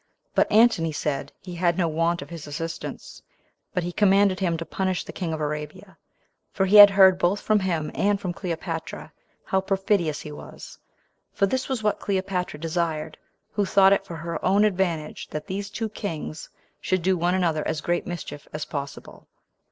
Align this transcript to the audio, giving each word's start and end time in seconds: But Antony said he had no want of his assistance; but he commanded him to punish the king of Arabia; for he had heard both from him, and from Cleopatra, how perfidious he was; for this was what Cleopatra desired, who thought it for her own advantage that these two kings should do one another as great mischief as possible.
But 0.33 0.51
Antony 0.51 0.91
said 0.91 1.31
he 1.43 1.53
had 1.53 1.77
no 1.77 1.87
want 1.87 2.23
of 2.23 2.31
his 2.31 2.47
assistance; 2.47 3.21
but 3.71 3.83
he 3.83 3.91
commanded 3.91 4.39
him 4.39 4.57
to 4.57 4.65
punish 4.65 5.03
the 5.03 5.13
king 5.13 5.31
of 5.31 5.39
Arabia; 5.39 5.95
for 6.51 6.65
he 6.65 6.77
had 6.77 6.89
heard 6.89 7.19
both 7.19 7.39
from 7.39 7.59
him, 7.59 7.91
and 7.93 8.19
from 8.19 8.33
Cleopatra, 8.33 9.13
how 9.45 9.61
perfidious 9.61 10.21
he 10.21 10.31
was; 10.31 10.79
for 11.31 11.45
this 11.45 11.69
was 11.69 11.83
what 11.83 11.99
Cleopatra 11.99 12.59
desired, 12.59 13.15
who 13.51 13.63
thought 13.63 13.93
it 13.93 14.03
for 14.03 14.15
her 14.15 14.43
own 14.43 14.65
advantage 14.65 15.27
that 15.29 15.45
these 15.45 15.69
two 15.69 15.87
kings 15.89 16.49
should 16.79 17.03
do 17.03 17.15
one 17.15 17.35
another 17.35 17.63
as 17.67 17.79
great 17.79 18.07
mischief 18.07 18.47
as 18.53 18.65
possible. 18.65 19.27